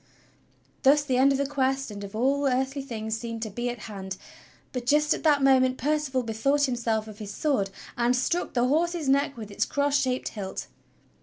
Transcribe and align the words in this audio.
Thus 0.81 1.03
the 1.03 1.17
end 1.17 1.31
of 1.31 1.37
the 1.37 1.45
Quest 1.45 1.91
and 1.91 2.03
of 2.03 2.15
all 2.15 2.47
earthly 2.47 2.81
things 2.81 3.15
seemed 3.15 3.43
to 3.43 3.51
be 3.51 3.69
at 3.69 3.81
hand, 3.85 4.17
but 4.71 4.87
just 4.87 5.13
at 5.13 5.21
that 5.21 5.43
moment 5.43 5.77
Percival 5.77 6.23
bethought 6.23 6.63
himself 6.63 7.07
of 7.07 7.19
his 7.19 7.31
sword, 7.31 7.69
and 7.95 8.15
struck 8.15 8.55
the 8.55 8.65
horse's 8.67 9.07
neck 9.07 9.37
with 9.37 9.51
its 9.51 9.63
cross 9.63 9.95
shaped 10.01 10.29
hilt. 10.29 10.65